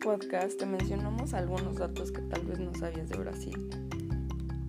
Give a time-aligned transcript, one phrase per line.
[0.00, 3.70] podcast te mencionamos algunos datos que tal vez no sabías de Brasil.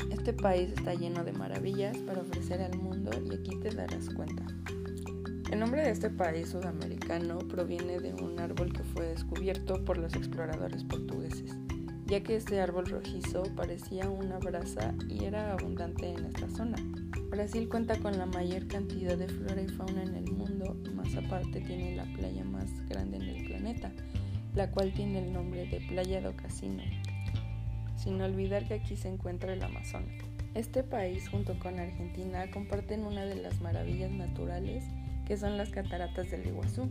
[0.10, 4.46] Este país está lleno de maravillas para ofrecer al mundo y aquí te darás cuenta.
[5.50, 10.14] El nombre de este país sudamericano proviene de un árbol que fue descubierto por los
[10.16, 11.56] exploradores portugueses,
[12.08, 16.78] ya que este árbol rojizo parecía una brasa y era abundante en esta zona.
[17.30, 21.16] Brasil cuenta con la mayor cantidad de flora y fauna en el mundo y más
[21.16, 23.94] aparte tiene la playa más grande en el planeta,
[24.56, 26.84] la cual tiene el nombre de Playa do Casino,
[27.96, 30.14] sin olvidar que aquí se encuentra el Amazonas.
[30.54, 34.84] Este país junto con Argentina comparten una de las maravillas naturales
[35.26, 36.90] que son las cataratas del Iguazú,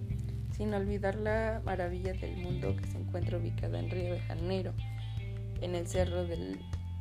[0.57, 4.73] sin olvidar la maravilla del mundo que se encuentra ubicada en Río de Janeiro,
[5.61, 6.59] en el Cerro del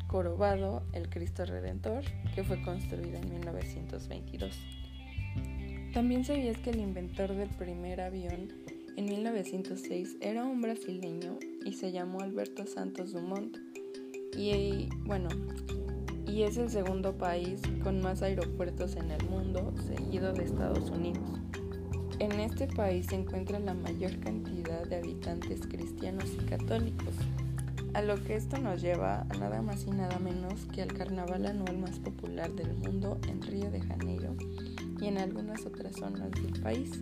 [0.07, 2.03] Corobado, el Cristo Redentor,
[2.35, 4.59] que fue construido en 1922.
[5.93, 8.49] También sabías que el inventor del primer avión
[8.99, 13.55] en 1906 era un brasileño y se llamó Alberto Santos Dumont.
[14.37, 15.29] Y bueno,
[16.27, 21.39] y es el segundo país con más aeropuertos en el mundo, seguido de Estados Unidos.
[22.19, 27.15] En este país se encuentra la mayor cantidad de habitantes cristianos y católicos,
[27.93, 31.45] a lo que esto nos lleva a nada más y nada menos que al carnaval
[31.45, 34.35] anual más popular del mundo en Río de Janeiro
[34.99, 37.01] y en algunas otras zonas del país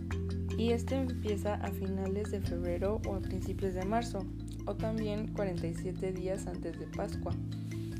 [0.58, 4.26] y este empieza a finales de febrero o a principios de marzo,
[4.66, 7.32] o también 47 días antes de Pascua,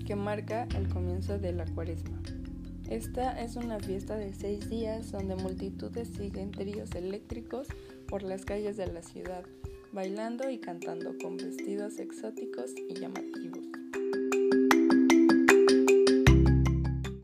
[0.04, 2.20] que marca el comienzo de la cuaresma.
[2.90, 7.68] Esta es una fiesta de seis días donde multitudes siguen tríos eléctricos
[8.08, 9.44] por las calles de la ciudad,
[9.92, 13.77] bailando y cantando con vestidos exóticos y llamativos.